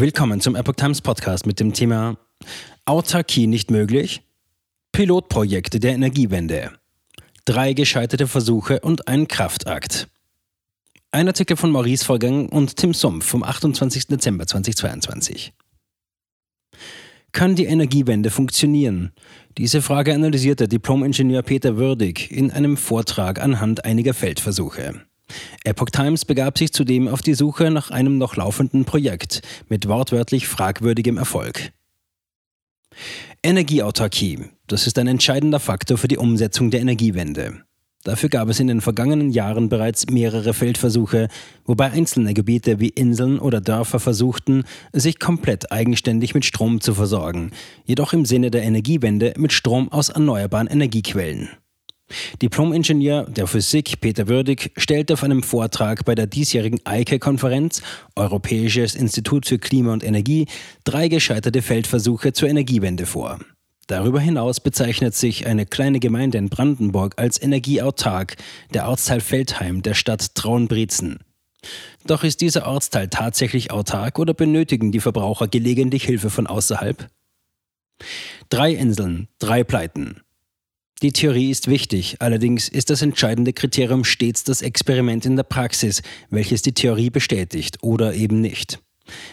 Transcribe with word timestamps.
Willkommen 0.00 0.40
zum 0.40 0.56
Epoch 0.56 0.76
Times 0.76 1.02
Podcast 1.02 1.44
mit 1.44 1.60
dem 1.60 1.74
Thema 1.74 2.16
Autarkie 2.86 3.46
nicht 3.46 3.70
möglich? 3.70 4.22
Pilotprojekte 4.92 5.78
der 5.78 5.92
Energiewende. 5.92 6.72
Drei 7.44 7.74
gescheiterte 7.74 8.26
Versuche 8.26 8.80
und 8.80 9.08
ein 9.08 9.28
Kraftakt. 9.28 10.08
Ein 11.10 11.28
Artikel 11.28 11.58
von 11.58 11.70
Maurice 11.70 12.06
Vorgang 12.06 12.48
und 12.48 12.76
Tim 12.76 12.94
Sumpf 12.94 13.26
vom 13.26 13.42
28. 13.42 14.06
Dezember 14.06 14.46
2022. 14.46 15.52
Kann 17.32 17.54
die 17.54 17.66
Energiewende 17.66 18.30
funktionieren? 18.30 19.12
Diese 19.58 19.82
Frage 19.82 20.14
analysiert 20.14 20.60
der 20.60 20.68
Diplom-Ingenieur 20.68 21.42
Peter 21.42 21.76
Würdig 21.76 22.30
in 22.30 22.50
einem 22.50 22.78
Vortrag 22.78 23.38
anhand 23.38 23.84
einiger 23.84 24.14
Feldversuche. 24.14 25.02
Epoch 25.64 25.90
Times 25.90 26.24
begab 26.24 26.58
sich 26.58 26.72
zudem 26.72 27.08
auf 27.08 27.22
die 27.22 27.34
Suche 27.34 27.70
nach 27.70 27.90
einem 27.90 28.18
noch 28.18 28.36
laufenden 28.36 28.84
Projekt 28.84 29.42
mit 29.68 29.88
wortwörtlich 29.88 30.48
fragwürdigem 30.48 31.18
Erfolg. 31.18 31.72
Energieautarkie, 33.42 34.50
das 34.66 34.86
ist 34.86 34.98
ein 34.98 35.06
entscheidender 35.06 35.60
Faktor 35.60 35.96
für 35.96 36.08
die 36.08 36.18
Umsetzung 36.18 36.70
der 36.70 36.80
Energiewende. 36.80 37.62
Dafür 38.02 38.30
gab 38.30 38.48
es 38.48 38.58
in 38.60 38.66
den 38.66 38.80
vergangenen 38.80 39.30
Jahren 39.30 39.68
bereits 39.68 40.08
mehrere 40.08 40.54
Feldversuche, 40.54 41.28
wobei 41.66 41.90
einzelne 41.90 42.32
Gebiete 42.32 42.80
wie 42.80 42.88
Inseln 42.88 43.38
oder 43.38 43.60
Dörfer 43.60 44.00
versuchten, 44.00 44.64
sich 44.92 45.18
komplett 45.18 45.70
eigenständig 45.70 46.34
mit 46.34 46.46
Strom 46.46 46.80
zu 46.80 46.94
versorgen, 46.94 47.50
jedoch 47.84 48.14
im 48.14 48.24
Sinne 48.24 48.50
der 48.50 48.62
Energiewende 48.62 49.34
mit 49.36 49.52
Strom 49.52 49.92
aus 49.92 50.08
erneuerbaren 50.08 50.66
Energiequellen. 50.66 51.50
Diplom-Ingenieur 52.42 53.24
der 53.24 53.46
Physik 53.46 54.00
Peter 54.00 54.28
Würdig 54.28 54.72
stellte 54.76 55.14
auf 55.14 55.22
einem 55.22 55.42
Vortrag 55.42 56.04
bei 56.04 56.14
der 56.14 56.26
diesjährigen 56.26 56.80
EIKE-Konferenz 56.84 57.82
Europäisches 58.16 58.94
Institut 58.94 59.46
für 59.46 59.58
Klima 59.58 59.92
und 59.92 60.04
Energie 60.04 60.46
drei 60.84 61.08
gescheiterte 61.08 61.62
Feldversuche 61.62 62.32
zur 62.32 62.48
Energiewende 62.48 63.06
vor. 63.06 63.38
Darüber 63.86 64.20
hinaus 64.20 64.60
bezeichnet 64.60 65.16
sich 65.16 65.46
eine 65.46 65.66
kleine 65.66 65.98
Gemeinde 65.98 66.38
in 66.38 66.48
Brandenburg 66.48 67.14
als 67.16 67.42
energieautark, 67.42 68.36
der 68.72 68.88
Ortsteil 68.88 69.20
Feldheim 69.20 69.82
der 69.82 69.94
Stadt 69.94 70.36
Traunbrizen. 70.36 71.18
Doch 72.06 72.24
ist 72.24 72.40
dieser 72.40 72.66
Ortsteil 72.66 73.08
tatsächlich 73.08 73.70
autark 73.72 74.18
oder 74.18 74.32
benötigen 74.32 74.92
die 74.92 75.00
Verbraucher 75.00 75.48
gelegentlich 75.48 76.04
Hilfe 76.04 76.30
von 76.30 76.46
außerhalb? 76.46 77.08
Drei 78.48 78.72
Inseln, 78.72 79.28
drei 79.38 79.64
Pleiten. 79.64 80.22
Die 81.02 81.12
Theorie 81.12 81.50
ist 81.50 81.68
wichtig, 81.68 82.16
allerdings 82.18 82.68
ist 82.68 82.90
das 82.90 83.00
entscheidende 83.00 83.54
Kriterium 83.54 84.04
stets 84.04 84.44
das 84.44 84.60
Experiment 84.60 85.24
in 85.24 85.34
der 85.34 85.44
Praxis, 85.44 86.02
welches 86.28 86.60
die 86.60 86.74
Theorie 86.74 87.08
bestätigt 87.08 87.78
oder 87.80 88.12
eben 88.12 88.42
nicht. 88.42 88.80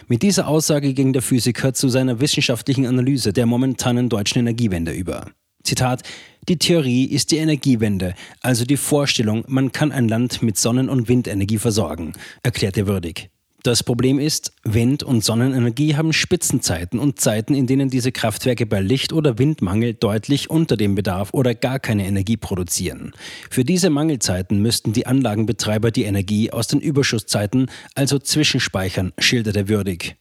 Mit 0.06 0.22
dieser 0.22 0.48
Aussage 0.48 0.94
ging 0.94 1.12
der 1.12 1.20
Physiker 1.20 1.74
zu 1.74 1.90
seiner 1.90 2.20
wissenschaftlichen 2.20 2.86
Analyse 2.86 3.34
der 3.34 3.44
momentanen 3.44 4.08
deutschen 4.08 4.38
Energiewende 4.38 4.92
über. 4.92 5.30
Zitat, 5.62 6.04
die 6.48 6.56
Theorie 6.56 7.04
ist 7.04 7.32
die 7.32 7.36
Energiewende, 7.36 8.14
also 8.40 8.64
die 8.64 8.78
Vorstellung, 8.78 9.44
man 9.46 9.70
kann 9.70 9.92
ein 9.92 10.08
Land 10.08 10.40
mit 10.40 10.56
Sonnen- 10.56 10.88
und 10.88 11.08
Windenergie 11.08 11.58
versorgen, 11.58 12.14
erklärte 12.42 12.86
Würdig. 12.86 13.28
Das 13.64 13.82
Problem 13.82 14.20
ist, 14.20 14.52
Wind- 14.62 15.02
und 15.02 15.24
Sonnenenergie 15.24 15.96
haben 15.96 16.12
Spitzenzeiten 16.12 17.00
und 17.00 17.20
Zeiten, 17.20 17.54
in 17.54 17.66
denen 17.66 17.90
diese 17.90 18.12
Kraftwerke 18.12 18.66
bei 18.66 18.80
Licht- 18.80 19.12
oder 19.12 19.38
Windmangel 19.38 19.94
deutlich 19.94 20.48
unter 20.48 20.76
dem 20.76 20.94
Bedarf 20.94 21.34
oder 21.34 21.56
gar 21.56 21.80
keine 21.80 22.06
Energie 22.06 22.36
produzieren. 22.36 23.12
Für 23.50 23.64
diese 23.64 23.90
Mangelzeiten 23.90 24.62
müssten 24.62 24.92
die 24.92 25.06
Anlagenbetreiber 25.06 25.90
die 25.90 26.04
Energie 26.04 26.52
aus 26.52 26.68
den 26.68 26.80
Überschusszeiten 26.80 27.68
also 27.96 28.20
zwischenspeichern, 28.20 29.12
schilderte 29.18 29.68
Würdig. 29.68 30.16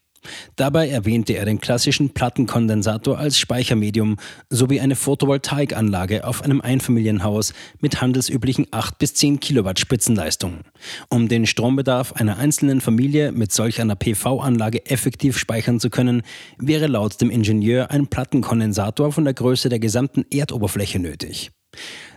Dabei 0.55 0.89
erwähnte 0.89 1.33
er 1.33 1.45
den 1.45 1.59
klassischen 1.59 2.11
Plattenkondensator 2.11 3.17
als 3.17 3.39
Speichermedium 3.39 4.17
sowie 4.49 4.79
eine 4.79 4.95
Photovoltaikanlage 4.95 6.25
auf 6.25 6.41
einem 6.41 6.61
Einfamilienhaus 6.61 7.53
mit 7.79 8.01
handelsüblichen 8.01 8.67
8 8.71 8.97
bis 8.99 9.13
10 9.15 9.39
Kilowatt 9.39 9.79
Spitzenleistung. 9.79 10.61
Um 11.09 11.27
den 11.27 11.45
Strombedarf 11.45 12.13
einer 12.13 12.37
einzelnen 12.37 12.81
Familie 12.81 13.31
mit 13.31 13.51
solch 13.51 13.81
einer 13.81 13.95
PV-Anlage 13.95 14.85
effektiv 14.85 15.37
speichern 15.37 15.79
zu 15.79 15.89
können, 15.89 16.21
wäre 16.57 16.87
laut 16.87 17.19
dem 17.21 17.29
Ingenieur 17.29 17.91
ein 17.91 18.07
Plattenkondensator 18.07 19.11
von 19.11 19.25
der 19.25 19.33
Größe 19.33 19.69
der 19.69 19.79
gesamten 19.79 20.25
Erdoberfläche 20.31 20.99
nötig. 20.99 21.51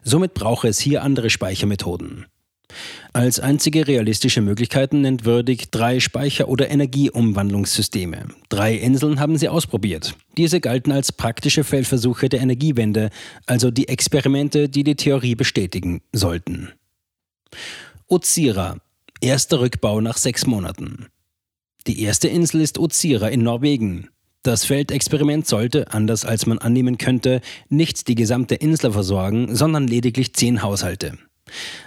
Somit 0.02 0.34
brauche 0.34 0.68
es 0.68 0.78
hier 0.78 1.02
andere 1.02 1.30
Speichermethoden. 1.30 2.26
Als 3.12 3.40
einzige 3.40 3.88
realistische 3.88 4.40
Möglichkeiten 4.40 5.00
nennt 5.00 5.24
Würdig 5.24 5.70
drei 5.70 6.00
Speicher- 6.00 6.48
oder 6.48 6.70
Energieumwandlungssysteme. 6.70 8.28
Drei 8.48 8.74
Inseln 8.74 9.18
haben 9.18 9.36
sie 9.36 9.48
ausprobiert. 9.48 10.14
Diese 10.36 10.60
galten 10.60 10.92
als 10.92 11.12
praktische 11.12 11.64
Feldversuche 11.64 12.28
der 12.28 12.40
Energiewende, 12.40 13.10
also 13.46 13.70
die 13.70 13.88
Experimente, 13.88 14.68
die 14.68 14.84
die 14.84 14.96
Theorie 14.96 15.34
bestätigen 15.34 16.02
sollten. 16.12 16.70
Utsira. 18.08 18.76
Erster 19.20 19.60
Rückbau 19.60 20.00
nach 20.00 20.16
sechs 20.16 20.46
Monaten. 20.46 21.06
Die 21.86 22.02
erste 22.02 22.28
Insel 22.28 22.60
ist 22.60 22.78
Utsira 22.78 23.28
in 23.28 23.42
Norwegen. 23.42 24.08
Das 24.42 24.64
Feldexperiment 24.64 25.46
sollte, 25.46 25.92
anders 25.92 26.24
als 26.24 26.46
man 26.46 26.56
annehmen 26.58 26.96
könnte, 26.96 27.42
nicht 27.68 28.08
die 28.08 28.14
gesamte 28.14 28.54
Insel 28.54 28.92
versorgen, 28.92 29.54
sondern 29.54 29.86
lediglich 29.86 30.34
zehn 30.34 30.62
Haushalte. 30.62 31.18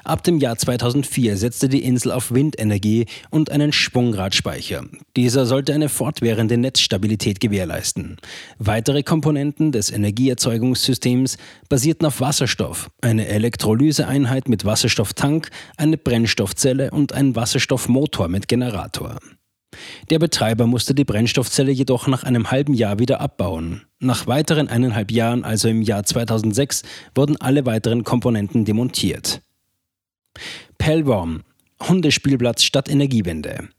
Ab 0.03 0.24
dem 0.24 0.40
Jahr 0.40 0.57
2004 0.57 1.38
setzte 1.38 1.69
die 1.69 1.84
Insel 1.84 2.12
auf 2.12 2.34
Windenergie 2.34 3.06
und 3.29 3.51
einen 3.51 3.72
Schwungradspeicher. 3.72 4.84
Dieser 5.16 5.46
sollte 5.46 5.74
eine 5.74 5.90
fortwährende 5.90 6.57
Netzstabilität 6.57 7.40
gewährleisten. 7.40 8.18
Weitere 8.59 9.03
Komponenten 9.03 9.72
des 9.72 9.91
Energieerzeugungssystems 9.91 11.38
basierten 11.69 12.07
auf 12.07 12.22
Wasserstoff, 12.22 12.90
eine 13.02 13.28
Elektrolyseeinheit 13.28 14.50
mit 14.50 14.66
Wasserstofftank, 14.66 15.50
eine 15.78 15.97
Brennstoffzelle 15.97 16.91
und 16.91 17.13
ein 17.13 17.35
Wasserstoffmotor 17.35 18.28
mit 18.28 18.47
Generator. 18.47 19.18
Der 20.09 20.19
Betreiber 20.19 20.68
musste 20.68 20.94
die 20.94 21.06
Brennstoffzelle 21.06 21.72
jedoch 21.72 22.07
nach 22.07 22.23
einem 22.23 22.52
halben 22.52 22.73
Jahr 22.73 23.00
wieder 23.00 23.22
abbauen. 23.22 23.81
Nach 24.00 24.28
weiteren 24.28 24.68
eineinhalb 24.68 25.12
Jahren, 25.12 25.44
also 25.44 25.68
im 25.69 25.81
Jahr 25.81 26.03
2006, 26.03 26.84
wurden 27.16 27.38
alle 27.38 27.66
weiteren 27.66 28.03
Komponenten 28.03 28.66
demontiert. 28.66 29.41
Pellworm, 30.77 31.44
Hundespielplatz 31.81 32.63
statt 32.63 32.89
Energiewende. 32.89 33.69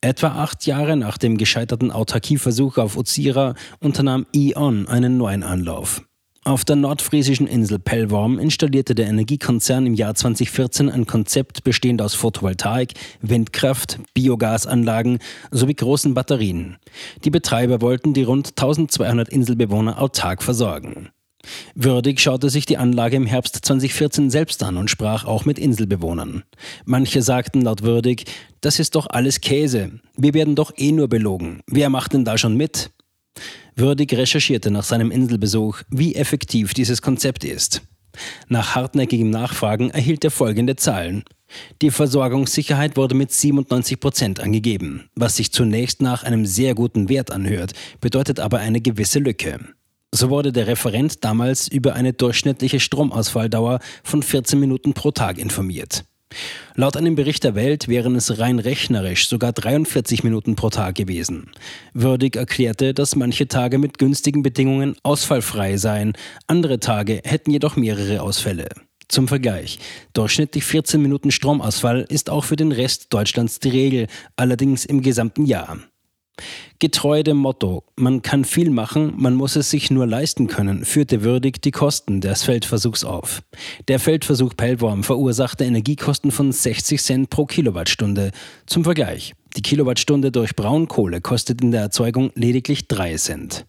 Etwa 0.00 0.28
acht 0.42 0.66
Jahre 0.66 0.96
nach 0.96 1.16
dem 1.16 1.38
gescheiterten 1.38 1.90
Autarkieversuch 1.90 2.76
auf 2.76 2.96
Uzira 2.96 3.54
unternahm 3.80 4.26
E.ON 4.34 4.86
einen 4.86 5.16
neuen 5.16 5.42
Anlauf. 5.42 6.02
Auf 6.46 6.62
der 6.66 6.76
nordfriesischen 6.76 7.46
Insel 7.46 7.78
Pellworm 7.78 8.38
installierte 8.38 8.94
der 8.94 9.06
Energiekonzern 9.06 9.86
im 9.86 9.94
Jahr 9.94 10.14
2014 10.14 10.90
ein 10.90 11.06
Konzept 11.06 11.64
bestehend 11.64 12.02
aus 12.02 12.14
Photovoltaik, 12.14 12.92
Windkraft, 13.22 13.98
Biogasanlagen 14.12 15.20
sowie 15.50 15.72
großen 15.72 16.12
Batterien. 16.12 16.76
Die 17.24 17.30
Betreiber 17.30 17.80
wollten 17.80 18.12
die 18.12 18.24
rund 18.24 18.48
1200 18.48 19.30
Inselbewohner 19.30 20.02
autark 20.02 20.42
versorgen. 20.42 21.08
Würdig 21.74 22.20
schaute 22.20 22.50
sich 22.50 22.66
die 22.66 22.78
Anlage 22.78 23.16
im 23.16 23.26
Herbst 23.26 23.58
2014 23.62 24.30
selbst 24.30 24.62
an 24.62 24.76
und 24.76 24.90
sprach 24.90 25.24
auch 25.24 25.44
mit 25.44 25.58
Inselbewohnern. 25.58 26.44
Manche 26.84 27.22
sagten 27.22 27.62
laut 27.62 27.82
Würdig, 27.82 28.24
das 28.60 28.78
ist 28.78 28.94
doch 28.94 29.06
alles 29.08 29.40
Käse. 29.40 29.92
Wir 30.16 30.34
werden 30.34 30.54
doch 30.54 30.72
eh 30.76 30.92
nur 30.92 31.08
belogen. 31.08 31.60
Wer 31.66 31.90
macht 31.90 32.12
denn 32.12 32.24
da 32.24 32.38
schon 32.38 32.56
mit? 32.56 32.90
Würdig 33.76 34.12
recherchierte 34.14 34.70
nach 34.70 34.84
seinem 34.84 35.10
Inselbesuch, 35.10 35.82
wie 35.90 36.14
effektiv 36.14 36.74
dieses 36.74 37.02
Konzept 37.02 37.44
ist. 37.44 37.82
Nach 38.48 38.76
hartnäckigem 38.76 39.30
Nachfragen 39.30 39.90
erhielt 39.90 40.24
er 40.24 40.30
folgende 40.30 40.76
Zahlen. 40.76 41.24
Die 41.82 41.90
Versorgungssicherheit 41.90 42.96
wurde 42.96 43.14
mit 43.14 43.32
97 43.32 44.00
Prozent 44.00 44.40
angegeben, 44.40 45.08
was 45.14 45.36
sich 45.36 45.52
zunächst 45.52 46.00
nach 46.00 46.22
einem 46.22 46.46
sehr 46.46 46.74
guten 46.74 47.08
Wert 47.08 47.30
anhört, 47.30 47.72
bedeutet 48.00 48.40
aber 48.40 48.58
eine 48.58 48.80
gewisse 48.80 49.18
Lücke. 49.18 49.58
So 50.16 50.30
wurde 50.30 50.52
der 50.52 50.68
Referent 50.68 51.24
damals 51.24 51.66
über 51.66 51.94
eine 51.94 52.12
durchschnittliche 52.12 52.78
Stromausfalldauer 52.78 53.80
von 54.04 54.22
14 54.22 54.60
Minuten 54.60 54.94
pro 54.94 55.10
Tag 55.10 55.38
informiert. 55.38 56.04
Laut 56.76 56.96
einem 56.96 57.16
Bericht 57.16 57.42
der 57.42 57.56
Welt 57.56 57.88
wären 57.88 58.14
es 58.14 58.38
rein 58.38 58.60
rechnerisch 58.60 59.26
sogar 59.26 59.52
43 59.52 60.22
Minuten 60.22 60.54
pro 60.54 60.70
Tag 60.70 60.94
gewesen. 60.94 61.50
Würdig 61.94 62.36
erklärte, 62.36 62.94
dass 62.94 63.16
manche 63.16 63.48
Tage 63.48 63.78
mit 63.78 63.98
günstigen 63.98 64.44
Bedingungen 64.44 64.94
ausfallfrei 65.02 65.78
seien, 65.78 66.12
andere 66.46 66.78
Tage 66.78 67.20
hätten 67.24 67.50
jedoch 67.50 67.74
mehrere 67.74 68.22
Ausfälle. 68.22 68.68
Zum 69.08 69.26
Vergleich, 69.26 69.80
durchschnittlich 70.12 70.62
14 70.62 71.02
Minuten 71.02 71.32
Stromausfall 71.32 72.06
ist 72.08 72.30
auch 72.30 72.44
für 72.44 72.56
den 72.56 72.70
Rest 72.70 73.12
Deutschlands 73.12 73.58
die 73.58 73.70
Regel, 73.70 74.06
allerdings 74.36 74.84
im 74.84 75.02
gesamten 75.02 75.44
Jahr. 75.44 75.80
Getreu 76.78 77.22
dem 77.22 77.36
Motto, 77.36 77.84
man 77.96 78.22
kann 78.22 78.44
viel 78.44 78.70
machen, 78.70 79.14
man 79.16 79.34
muss 79.34 79.56
es 79.56 79.70
sich 79.70 79.90
nur 79.90 80.06
leisten 80.06 80.48
können, 80.48 80.84
führte 80.84 81.22
würdig 81.22 81.62
die 81.62 81.70
Kosten 81.70 82.20
des 82.20 82.42
Feldversuchs 82.42 83.04
auf. 83.04 83.42
Der 83.88 84.00
Feldversuch 84.00 84.54
Pellworm 84.56 85.04
verursachte 85.04 85.64
Energiekosten 85.64 86.30
von 86.30 86.52
60 86.52 87.00
Cent 87.00 87.30
pro 87.30 87.46
Kilowattstunde. 87.46 88.32
Zum 88.66 88.84
Vergleich, 88.84 89.34
Die 89.56 89.62
Kilowattstunde 89.62 90.32
durch 90.32 90.56
Braunkohle 90.56 91.20
kostet 91.20 91.62
in 91.62 91.70
der 91.70 91.82
Erzeugung 91.82 92.32
lediglich 92.34 92.88
3 92.88 93.16
Cent. 93.16 93.66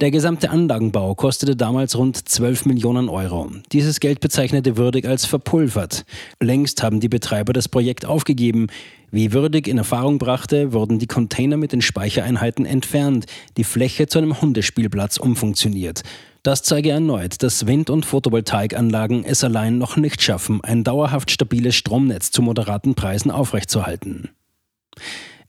Der 0.00 0.10
gesamte 0.10 0.50
Anlagenbau 0.50 1.14
kostete 1.14 1.56
damals 1.56 1.96
rund 1.96 2.28
12 2.28 2.66
Millionen 2.66 3.08
Euro. 3.08 3.50
Dieses 3.72 4.00
Geld 4.00 4.20
bezeichnete 4.20 4.76
Würdig 4.76 5.06
als 5.06 5.24
verpulvert. 5.24 6.04
Längst 6.40 6.82
haben 6.82 7.00
die 7.00 7.08
Betreiber 7.08 7.54
das 7.54 7.68
Projekt 7.68 8.04
aufgegeben. 8.04 8.66
Wie 9.10 9.32
Würdig 9.32 9.68
in 9.68 9.78
Erfahrung 9.78 10.18
brachte, 10.18 10.72
wurden 10.72 10.98
die 10.98 11.06
Container 11.06 11.56
mit 11.56 11.72
den 11.72 11.82
Speichereinheiten 11.82 12.66
entfernt, 12.66 13.26
die 13.56 13.64
Fläche 13.64 14.06
zu 14.06 14.18
einem 14.18 14.40
Hundespielplatz 14.40 15.16
umfunktioniert. 15.16 16.02
Das 16.42 16.62
zeige 16.62 16.90
erneut, 16.90 17.42
dass 17.42 17.66
Wind- 17.66 17.90
und 17.90 18.06
Photovoltaikanlagen 18.06 19.24
es 19.24 19.42
allein 19.42 19.78
noch 19.78 19.96
nicht 19.96 20.22
schaffen, 20.22 20.60
ein 20.62 20.84
dauerhaft 20.84 21.30
stabiles 21.30 21.74
Stromnetz 21.74 22.30
zu 22.30 22.42
moderaten 22.42 22.94
Preisen 22.94 23.30
aufrechtzuerhalten. 23.30 24.30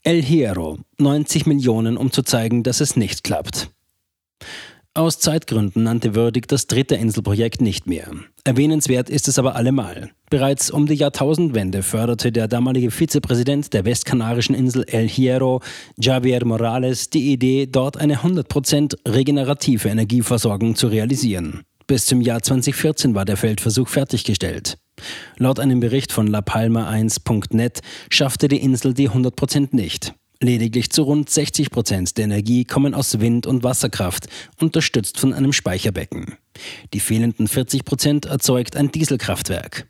El 0.03 0.21
Hierro, 0.23 0.79
90 0.97 1.45
Millionen, 1.45 1.97
um 1.97 2.11
zu 2.11 2.23
zeigen, 2.23 2.63
dass 2.63 2.81
es 2.81 2.95
nicht 2.95 3.23
klappt. 3.23 3.69
Aus 4.97 5.19
Zeitgründen 5.19 5.83
nannte 5.83 6.15
Würdig 6.15 6.47
das 6.47 6.65
dritte 6.65 6.95
Inselprojekt 6.95 7.61
nicht 7.61 7.85
mehr. 7.85 8.07
Erwähnenswert 8.45 9.11
ist 9.11 9.27
es 9.27 9.37
aber 9.37 9.55
allemal. 9.55 10.09
Bereits 10.31 10.71
um 10.71 10.87
die 10.87 10.95
Jahrtausendwende 10.95 11.83
förderte 11.83 12.31
der 12.31 12.47
damalige 12.47 12.89
Vizepräsident 12.89 13.75
der 13.75 13.85
westkanarischen 13.85 14.55
Insel 14.55 14.85
El 14.87 15.07
Hierro, 15.07 15.61
Javier 15.99 16.43
Morales, 16.45 17.11
die 17.11 17.31
Idee, 17.31 17.67
dort 17.67 17.97
eine 17.97 18.21
100% 18.21 18.95
regenerative 19.07 19.87
Energieversorgung 19.87 20.75
zu 20.75 20.87
realisieren. 20.87 21.61
Bis 21.85 22.07
zum 22.07 22.19
Jahr 22.19 22.41
2014 22.41 23.13
war 23.13 23.25
der 23.25 23.37
Feldversuch 23.37 23.89
fertiggestellt. 23.89 24.79
Laut 25.37 25.59
einem 25.59 25.79
Bericht 25.79 26.11
von 26.11 26.27
lapalma1.net 26.27 27.81
schaffte 28.09 28.47
die 28.47 28.63
Insel 28.63 28.95
die 28.95 29.11
100% 29.11 29.75
nicht. 29.75 30.15
Lediglich 30.41 30.91
zu 30.91 31.03
rund 31.03 31.29
60 31.29 31.71
Prozent 31.71 32.17
der 32.17 32.25
Energie 32.25 32.63
kommen 32.63 32.93
aus 32.93 33.19
Wind- 33.19 33.47
und 33.47 33.63
Wasserkraft, 33.63 34.27
unterstützt 34.59 35.19
von 35.19 35.33
einem 35.33 35.51
Speicherbecken. 35.51 36.35
Die 36.93 36.99
fehlenden 36.99 37.47
40 37.47 37.85
Prozent 37.85 38.25
erzeugt 38.25 38.75
ein 38.75 38.91
Dieselkraftwerk. 38.91 39.87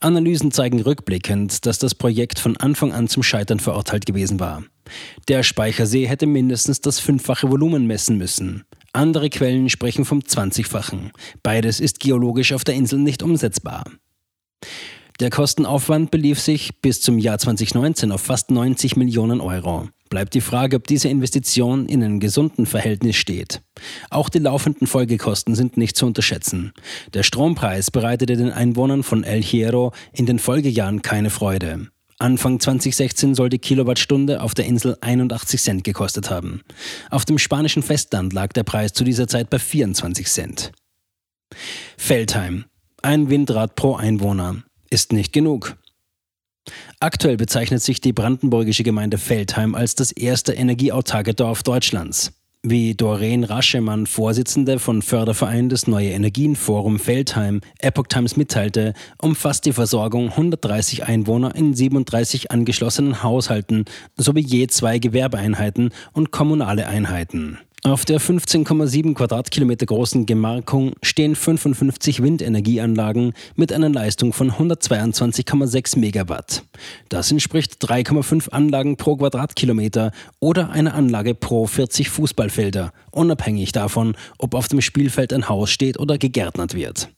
Analysen 0.00 0.52
zeigen 0.52 0.80
rückblickend, 0.80 1.66
dass 1.66 1.78
das 1.78 1.94
Projekt 1.94 2.38
von 2.38 2.56
Anfang 2.56 2.92
an 2.92 3.08
zum 3.08 3.22
Scheitern 3.22 3.60
verurteilt 3.60 4.06
gewesen 4.06 4.40
war. 4.40 4.64
Der 5.28 5.42
Speichersee 5.42 6.06
hätte 6.06 6.26
mindestens 6.26 6.80
das 6.80 6.98
fünffache 6.98 7.50
Volumen 7.50 7.86
messen 7.86 8.18
müssen. 8.18 8.64
Andere 8.92 9.30
Quellen 9.30 9.68
sprechen 9.70 10.04
vom 10.04 10.20
20-fachen. 10.20 11.12
Beides 11.42 11.78
ist 11.80 12.00
geologisch 12.00 12.52
auf 12.52 12.64
der 12.64 12.74
Insel 12.74 12.98
nicht 12.98 13.22
umsetzbar. 13.22 13.84
Der 15.20 15.28
Kostenaufwand 15.28 16.10
belief 16.10 16.40
sich 16.40 16.80
bis 16.80 17.02
zum 17.02 17.18
Jahr 17.18 17.38
2019 17.38 18.10
auf 18.10 18.22
fast 18.22 18.50
90 18.50 18.96
Millionen 18.96 19.42
Euro. 19.42 19.90
Bleibt 20.08 20.32
die 20.32 20.40
Frage, 20.40 20.76
ob 20.76 20.86
diese 20.86 21.08
Investition 21.08 21.86
in 21.86 22.02
einem 22.02 22.20
gesunden 22.20 22.64
Verhältnis 22.64 23.16
steht. 23.16 23.60
Auch 24.08 24.30
die 24.30 24.38
laufenden 24.38 24.86
Folgekosten 24.86 25.54
sind 25.54 25.76
nicht 25.76 25.94
zu 25.94 26.06
unterschätzen. 26.06 26.72
Der 27.12 27.22
Strompreis 27.22 27.90
bereitete 27.90 28.36
den 28.36 28.50
Einwohnern 28.50 29.02
von 29.02 29.22
El 29.22 29.42
Hierro 29.42 29.92
in 30.14 30.24
den 30.24 30.38
Folgejahren 30.38 31.02
keine 31.02 31.28
Freude. 31.28 31.88
Anfang 32.18 32.58
2016 32.58 33.34
soll 33.34 33.50
die 33.50 33.58
Kilowattstunde 33.58 34.40
auf 34.40 34.54
der 34.54 34.64
Insel 34.64 34.96
81 35.02 35.60
Cent 35.60 35.84
gekostet 35.84 36.30
haben. 36.30 36.62
Auf 37.10 37.26
dem 37.26 37.36
spanischen 37.36 37.82
Festland 37.82 38.32
lag 38.32 38.54
der 38.54 38.64
Preis 38.64 38.94
zu 38.94 39.04
dieser 39.04 39.28
Zeit 39.28 39.50
bei 39.50 39.58
24 39.58 40.26
Cent. 40.28 40.72
Feldheim. 41.98 42.64
Ein 43.02 43.28
Windrad 43.28 43.76
pro 43.76 43.96
Einwohner 43.96 44.62
ist 44.90 45.12
nicht 45.12 45.32
genug. 45.32 45.76
Aktuell 46.98 47.36
bezeichnet 47.36 47.82
sich 47.82 48.00
die 48.00 48.12
brandenburgische 48.12 48.82
Gemeinde 48.82 49.18
Feldheim 49.18 49.74
als 49.74 49.94
das 49.94 50.12
erste 50.12 50.52
energieautarke 50.52 51.34
Dorf 51.34 51.62
Deutschlands. 51.62 52.32
Wie 52.62 52.94
Doreen 52.94 53.44
Raschemann, 53.44 54.06
Vorsitzende 54.06 54.78
von 54.78 55.00
Förderverein 55.00 55.70
des 55.70 55.86
Neue 55.86 56.10
Energien 56.10 56.56
Forum 56.56 56.98
Feldheim, 56.98 57.62
Epoch 57.78 58.06
Times 58.08 58.36
mitteilte, 58.36 58.92
umfasst 59.16 59.64
die 59.64 59.72
Versorgung 59.72 60.28
130 60.28 61.04
Einwohner 61.04 61.54
in 61.54 61.72
37 61.72 62.50
angeschlossenen 62.50 63.22
Haushalten 63.22 63.86
sowie 64.18 64.42
je 64.42 64.66
zwei 64.66 64.98
Gewerbeeinheiten 64.98 65.88
und 66.12 66.32
kommunale 66.32 66.86
Einheiten. 66.86 67.58
Auf 67.82 68.04
der 68.04 68.20
15,7 68.20 69.14
Quadratkilometer 69.14 69.86
großen 69.86 70.26
Gemarkung 70.26 70.92
stehen 71.02 71.34
55 71.34 72.22
Windenergieanlagen 72.22 73.32
mit 73.56 73.72
einer 73.72 73.88
Leistung 73.88 74.34
von 74.34 74.52
122,6 74.52 75.98
Megawatt. 75.98 76.62
Das 77.08 77.30
entspricht 77.30 77.82
3,5 77.82 78.50
Anlagen 78.50 78.98
pro 78.98 79.16
Quadratkilometer 79.16 80.12
oder 80.40 80.68
einer 80.70 80.92
Anlage 80.92 81.34
pro 81.34 81.66
40 81.66 82.10
Fußballfelder, 82.10 82.92
unabhängig 83.12 83.72
davon, 83.72 84.14
ob 84.36 84.54
auf 84.54 84.68
dem 84.68 84.82
Spielfeld 84.82 85.32
ein 85.32 85.48
Haus 85.48 85.70
steht 85.70 85.98
oder 85.98 86.18
gegärtnert 86.18 86.74
wird. 86.74 87.08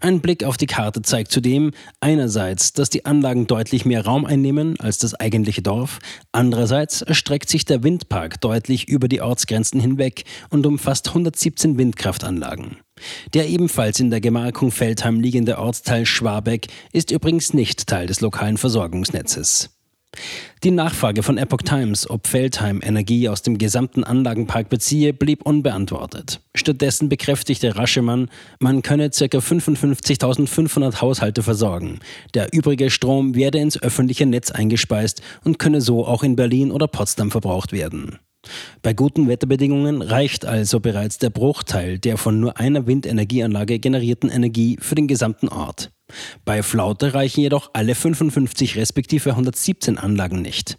Ein 0.00 0.20
Blick 0.20 0.44
auf 0.44 0.56
die 0.56 0.66
Karte 0.66 1.02
zeigt 1.02 1.32
zudem 1.32 1.72
einerseits, 2.00 2.72
dass 2.72 2.88
die 2.88 3.04
Anlagen 3.04 3.48
deutlich 3.48 3.84
mehr 3.84 4.04
Raum 4.04 4.24
einnehmen 4.24 4.78
als 4.78 4.98
das 4.98 5.14
eigentliche 5.14 5.62
Dorf, 5.62 5.98
andererseits 6.30 7.02
erstreckt 7.02 7.48
sich 7.48 7.64
der 7.64 7.82
Windpark 7.82 8.40
deutlich 8.40 8.88
über 8.88 9.08
die 9.08 9.20
Ortsgrenzen 9.20 9.80
hinweg 9.80 10.24
und 10.50 10.66
umfasst 10.66 11.08
117 11.08 11.78
Windkraftanlagen. 11.78 12.76
Der 13.34 13.48
ebenfalls 13.48 13.98
in 13.98 14.10
der 14.10 14.20
Gemarkung 14.20 14.70
Feldheim 14.70 15.20
liegende 15.20 15.58
Ortsteil 15.58 16.06
Schwabeck 16.06 16.68
ist 16.92 17.10
übrigens 17.10 17.52
nicht 17.52 17.86
Teil 17.88 18.06
des 18.06 18.20
lokalen 18.20 18.56
Versorgungsnetzes. 18.56 19.77
Die 20.64 20.72
Nachfrage 20.72 21.22
von 21.22 21.38
Epoch 21.38 21.62
Times, 21.62 22.10
ob 22.10 22.26
Feldheim 22.26 22.80
Energie 22.82 23.28
aus 23.28 23.42
dem 23.42 23.58
gesamten 23.58 24.02
Anlagenpark 24.02 24.68
beziehe, 24.68 25.12
blieb 25.12 25.46
unbeantwortet. 25.46 26.40
Stattdessen 26.54 27.08
bekräftigte 27.08 27.76
Raschemann, 27.76 28.28
man 28.58 28.82
könne 28.82 29.10
ca. 29.10 29.24
55.500 29.24 31.00
Haushalte 31.00 31.44
versorgen. 31.44 32.00
Der 32.34 32.52
übrige 32.52 32.90
Strom 32.90 33.36
werde 33.36 33.58
ins 33.58 33.80
öffentliche 33.80 34.26
Netz 34.26 34.50
eingespeist 34.50 35.22
und 35.44 35.60
könne 35.60 35.80
so 35.80 36.04
auch 36.04 36.24
in 36.24 36.34
Berlin 36.34 36.72
oder 36.72 36.88
Potsdam 36.88 37.30
verbraucht 37.30 37.70
werden. 37.72 38.18
Bei 38.82 38.92
guten 38.92 39.28
Wetterbedingungen 39.28 40.02
reicht 40.02 40.44
also 40.44 40.80
bereits 40.80 41.18
der 41.18 41.30
Bruchteil 41.30 41.98
der 41.98 42.16
von 42.16 42.38
nur 42.40 42.58
einer 42.58 42.86
Windenergieanlage 42.86 43.78
generierten 43.78 44.30
Energie 44.30 44.78
für 44.80 44.94
den 44.94 45.08
gesamten 45.08 45.48
Ort. 45.48 45.90
Bei 46.44 46.62
Flaute 46.62 47.14
reichen 47.14 47.40
jedoch 47.40 47.70
alle 47.74 47.94
55 47.94 48.76
respektive 48.76 49.30
117 49.30 49.98
Anlagen 49.98 50.40
nicht. 50.40 50.78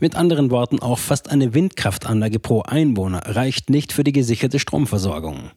Mit 0.00 0.16
anderen 0.16 0.50
Worten, 0.50 0.80
auch 0.80 0.98
fast 0.98 1.30
eine 1.30 1.54
Windkraftanlage 1.54 2.38
pro 2.38 2.62
Einwohner 2.62 3.22
reicht 3.24 3.70
nicht 3.70 3.92
für 3.92 4.04
die 4.04 4.12
gesicherte 4.12 4.58
Stromversorgung. 4.58 5.50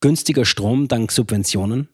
Günstiger 0.00 0.44
Strom 0.44 0.88
dank 0.88 1.12
Subventionen? 1.12 1.88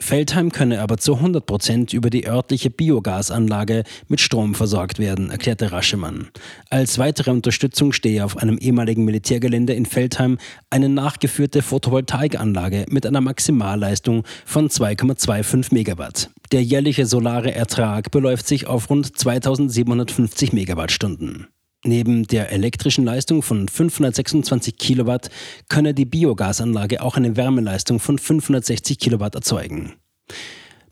Feldheim 0.00 0.50
könne 0.50 0.80
aber 0.80 0.98
zu 0.98 1.14
100 1.14 1.46
Prozent 1.46 1.92
über 1.92 2.10
die 2.10 2.26
örtliche 2.26 2.70
Biogasanlage 2.70 3.84
mit 4.08 4.20
Strom 4.20 4.54
versorgt 4.54 4.98
werden, 4.98 5.30
erklärte 5.30 5.70
Raschemann. 5.70 6.28
Als 6.70 6.98
weitere 6.98 7.30
Unterstützung 7.30 7.92
stehe 7.92 8.24
auf 8.24 8.36
einem 8.36 8.58
ehemaligen 8.58 9.04
Militärgelände 9.04 9.74
in 9.74 9.86
Feldheim 9.86 10.38
eine 10.70 10.88
nachgeführte 10.88 11.62
Photovoltaikanlage 11.62 12.86
mit 12.88 13.06
einer 13.06 13.20
Maximalleistung 13.20 14.24
von 14.44 14.68
2,25 14.68 15.72
Megawatt. 15.72 16.30
Der 16.50 16.62
jährliche 16.62 17.06
solare 17.06 17.54
Ertrag 17.54 18.10
beläuft 18.10 18.46
sich 18.46 18.66
auf 18.66 18.90
rund 18.90 19.16
2750 19.16 20.52
Megawattstunden. 20.52 21.46
Neben 21.84 22.28
der 22.28 22.52
elektrischen 22.52 23.04
Leistung 23.04 23.42
von 23.42 23.66
526 23.66 24.76
Kilowatt 24.76 25.30
könne 25.68 25.94
die 25.94 26.04
Biogasanlage 26.04 27.02
auch 27.02 27.16
eine 27.16 27.36
Wärmeleistung 27.36 27.98
von 27.98 28.18
560 28.18 28.98
Kilowatt 28.98 29.34
erzeugen. 29.34 29.94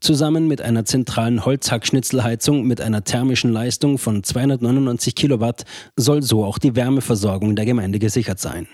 Zusammen 0.00 0.48
mit 0.48 0.62
einer 0.62 0.84
zentralen 0.84 1.44
Holzhackschnitzelheizung 1.44 2.66
mit 2.66 2.80
einer 2.80 3.04
thermischen 3.04 3.52
Leistung 3.52 3.98
von 3.98 4.24
299 4.24 5.14
Kilowatt 5.14 5.64
soll 5.94 6.22
so 6.22 6.44
auch 6.44 6.58
die 6.58 6.74
Wärmeversorgung 6.74 7.54
der 7.54 7.66
Gemeinde 7.66 7.98
gesichert 7.98 8.40
sein. 8.40 8.66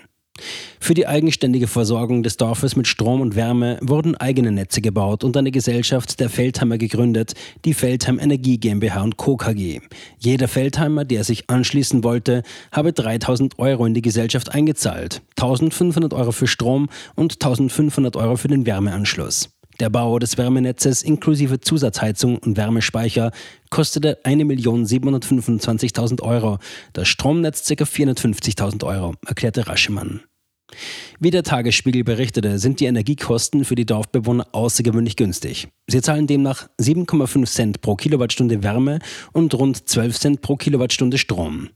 Für 0.79 0.93
die 0.93 1.07
eigenständige 1.07 1.67
Versorgung 1.67 2.23
des 2.23 2.37
Dorfes 2.37 2.75
mit 2.75 2.87
Strom 2.87 3.21
und 3.21 3.35
Wärme 3.35 3.77
wurden 3.81 4.15
eigene 4.15 4.51
Netze 4.51 4.81
gebaut 4.81 5.23
und 5.23 5.37
eine 5.37 5.51
Gesellschaft 5.51 6.19
der 6.19 6.29
Feldheimer 6.29 6.77
gegründet, 6.77 7.33
die 7.65 7.73
Feldheim 7.73 8.19
Energie 8.19 8.57
GmbH 8.57 9.03
und 9.03 9.17
Co. 9.17 9.37
KG. 9.37 9.81
Jeder 10.19 10.47
Feldheimer, 10.47 11.05
der 11.05 11.23
sich 11.23 11.49
anschließen 11.49 12.03
wollte, 12.03 12.43
habe 12.71 12.93
3000 12.93 13.59
Euro 13.59 13.85
in 13.85 13.93
die 13.93 14.01
Gesellschaft 14.01 14.53
eingezahlt, 14.53 15.21
1500 15.37 16.13
Euro 16.13 16.31
für 16.31 16.47
Strom 16.47 16.89
und 17.15 17.33
1500 17.33 18.15
Euro 18.15 18.37
für 18.37 18.47
den 18.47 18.65
Wärmeanschluss. 18.65 19.49
Der 19.79 19.91
Bau 19.91 20.17
des 20.17 20.39
Wärmenetzes 20.39 21.03
inklusive 21.03 21.59
Zusatzheizung 21.59 22.39
und 22.39 22.57
Wärmespeicher 22.57 23.31
kostete 23.69 24.17
1.725.000 24.23 26.23
Euro, 26.23 26.57
das 26.93 27.07
Stromnetz 27.07 27.67
ca. 27.67 27.83
450.000 27.83 28.83
Euro, 28.85 29.13
erklärte 29.27 29.67
Raschemann. 29.67 30.21
Wie 31.19 31.31
der 31.31 31.43
Tagesspiegel 31.43 32.03
berichtete, 32.03 32.59
sind 32.59 32.79
die 32.79 32.85
Energiekosten 32.85 33.65
für 33.65 33.75
die 33.75 33.85
Dorfbewohner 33.85 34.47
außergewöhnlich 34.51 35.15
günstig. 35.15 35.67
Sie 35.87 36.01
zahlen 36.01 36.27
demnach 36.27 36.67
7,5 36.79 37.45
Cent 37.45 37.81
pro 37.81 37.95
Kilowattstunde 37.95 38.61
Wärme 38.63 38.99
und 39.33 39.53
rund 39.53 39.89
12 39.89 40.19
Cent 40.19 40.41
pro 40.41 40.57
Kilowattstunde 40.57 41.17
Strom. 41.17 41.69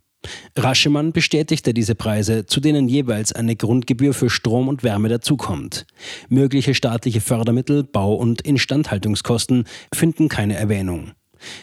Raschemann 0.55 1.13
bestätigte 1.13 1.73
diese 1.73 1.95
Preise, 1.95 2.45
zu 2.45 2.59
denen 2.59 2.87
jeweils 2.87 3.33
eine 3.33 3.55
Grundgebühr 3.55 4.13
für 4.13 4.29
Strom 4.29 4.67
und 4.67 4.83
Wärme 4.83 5.09
dazukommt. 5.09 5.87
Mögliche 6.29 6.75
staatliche 6.75 7.21
Fördermittel, 7.21 7.83
Bau- 7.83 8.15
und 8.15 8.41
Instandhaltungskosten 8.41 9.65
finden 9.91 10.29
keine 10.29 10.55
Erwähnung. 10.55 11.13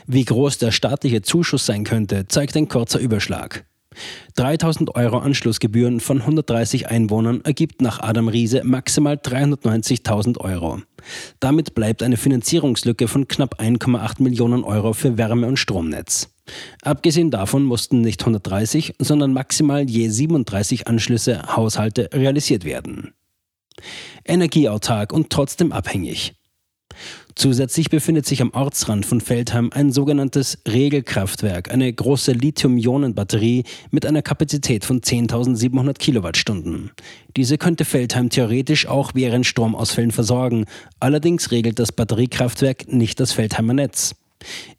Wie 0.09 0.25
groß 0.25 0.59
der 0.59 0.73
staatliche 0.73 1.23
Zuschuss 1.23 1.67
sein 1.67 1.85
könnte, 1.85 2.27
zeigt 2.27 2.57
ein 2.57 2.67
kurzer 2.67 2.99
Überschlag. 2.99 3.65
3000 4.37 4.95
Euro 4.95 5.19
Anschlussgebühren 5.19 6.01
von 6.01 6.21
130 6.21 6.89
Einwohnern 6.89 7.41
ergibt 7.45 7.83
nach 7.83 8.01
Adam 8.01 8.29
Riese 8.29 8.63
maximal 8.65 9.17
390.000 9.17 10.39
Euro. 10.39 10.81
Damit 11.41 11.75
bleibt 11.75 12.03
eine 12.03 12.17
Finanzierungslücke 12.17 13.09
von 13.09 13.29
knapp 13.29 13.61
1,8 13.61 14.23
Millionen 14.23 14.65
Euro 14.65 14.93
für 14.93 15.19
Wärme- 15.19 15.47
und 15.47 15.59
Stromnetz. 15.59 16.29
Abgesehen 16.83 17.31
davon 17.31 17.65
mussten 17.65 18.01
nicht 18.01 18.23
130, 18.23 18.95
sondern 18.99 19.33
maximal 19.33 19.89
je 19.89 20.09
37 20.09 20.87
Anschlüsse 20.87 21.43
Haushalte 21.57 22.09
realisiert 22.13 22.65
werden. 22.65 23.13
Energieautark 24.25 25.13
und 25.13 25.31
trotzdem 25.31 25.73
abhängig. 25.73 26.38
Zusätzlich 27.39 27.89
befindet 27.89 28.27
sich 28.27 28.43
am 28.43 28.51
Ortsrand 28.51 29.07
von 29.07 29.21
Feldheim 29.21 29.71
ein 29.73 29.93
sogenanntes 29.93 30.59
Regelkraftwerk, 30.67 31.71
eine 31.71 31.93
große 31.93 32.33
Lithium-Ionen-Batterie 32.33 33.63
mit 33.93 34.07
einer 34.07 34.23
Kapazität 34.23 34.85
von 34.85 35.03
10.700 35.03 35.99
Kilowattstunden. 35.99 36.91
Diese 37.37 37.57
könnte 37.57 37.85
Feldheim 37.85 38.29
theoretisch 38.29 38.89
auch 38.89 39.13
während 39.15 39.47
Stromausfällen 39.47 40.11
versorgen, 40.11 40.65
allerdings 40.99 41.53
regelt 41.53 41.79
das 41.79 41.93
Batteriekraftwerk 41.93 42.93
nicht 42.93 43.21
das 43.21 43.31
Feldheimer 43.31 43.73
Netz. 43.73 44.17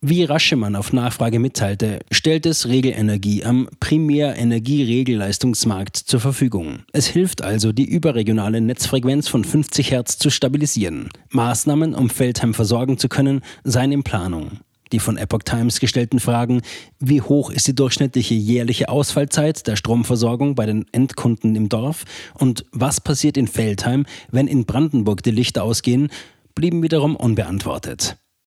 Wie 0.01 0.23
Raschemann 0.23 0.75
auf 0.75 0.93
Nachfrage 0.93 1.39
mitteilte, 1.39 1.99
stellt 2.11 2.45
es 2.45 2.67
Regelenergie 2.67 3.43
am 3.43 3.67
Primärenergieregelleistungsmarkt 3.79 5.97
zur 5.97 6.19
Verfügung. 6.19 6.83
Es 6.93 7.07
hilft 7.07 7.41
also, 7.41 7.71
die 7.71 7.85
überregionale 7.85 8.61
Netzfrequenz 8.61 9.27
von 9.27 9.43
50 9.43 9.91
Hertz 9.91 10.17
zu 10.17 10.29
stabilisieren. 10.29 11.09
Maßnahmen, 11.29 11.95
um 11.95 12.09
Feldheim 12.09 12.53
versorgen 12.53 12.97
zu 12.97 13.09
können, 13.09 13.41
seien 13.63 13.91
in 13.91 14.03
Planung. 14.03 14.59
Die 14.91 14.99
von 14.99 15.17
Epoch 15.17 15.43
Times 15.43 15.79
gestellten 15.79 16.19
Fragen, 16.19 16.61
wie 16.99 17.21
hoch 17.21 17.51
ist 17.51 17.67
die 17.67 17.75
durchschnittliche 17.75 18.33
jährliche 18.33 18.89
Ausfallzeit 18.89 19.67
der 19.67 19.75
Stromversorgung 19.75 20.55
bei 20.55 20.65
den 20.65 20.85
Endkunden 20.91 21.55
im 21.55 21.69
Dorf 21.69 22.05
und 22.33 22.65
was 22.71 22.99
passiert 22.99 23.37
in 23.37 23.47
Feldheim, 23.47 24.07
wenn 24.31 24.47
in 24.47 24.65
Brandenburg 24.65 25.21
die 25.21 25.31
Lichter 25.31 25.63
ausgehen, 25.63 26.09
blieben 26.55 26.81
wiederum 26.81 27.15
unbeantwortet. 27.15 28.17